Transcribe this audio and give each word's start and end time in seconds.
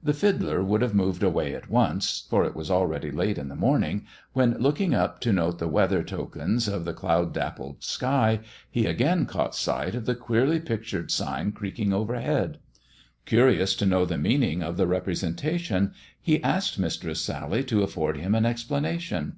The 0.00 0.14
fiddler 0.14 0.62
would 0.62 0.80
have 0.80 0.94
moved 0.94 1.24
away 1.24 1.52
at 1.52 1.68
once, 1.68 2.24
for 2.30 2.44
it 2.44 2.54
was 2.54 2.70
already 2.70 3.10
late 3.10 3.36
in 3.36 3.48
the 3.48 3.56
morning, 3.56 4.06
when, 4.32 4.56
looking 4.58 4.94
up 4.94 5.20
to 5.22 5.32
note 5.32 5.58
the 5.58 5.66
weather 5.66 6.04
tokens 6.04 6.68
of 6.68 6.84
the 6.84 6.92
cloud 6.94 7.34
dappled 7.34 7.82
sky, 7.82 8.38
he 8.70 8.86
again 8.86 9.26
caught 9.26 9.56
sight 9.56 9.96
of 9.96 10.06
the 10.06 10.14
queerly 10.14 10.60
pictured 10.60 11.10
sign 11.10 11.50
creaking 11.50 11.92
over 11.92 12.14
head. 12.20 12.58
Curious 13.24 13.74
to 13.74 13.86
know 13.86 14.04
the 14.04 14.16
meaning 14.18 14.62
of 14.62 14.76
the 14.76 14.86
representa 14.86 15.58
tion, 15.58 15.94
he 16.22 16.40
asked 16.44 16.78
Mistress 16.78 17.20
Sally 17.20 17.64
to 17.64 17.82
afford 17.82 18.16
him 18.18 18.36
an 18.36 18.46
explanation. 18.46 19.34